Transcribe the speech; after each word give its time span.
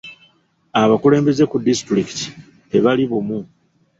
Abakulembeze 0.81 1.43
ku 1.51 1.55
disitulikiti 1.67 2.27
tebali 2.69 3.03
bumu. 3.09 3.39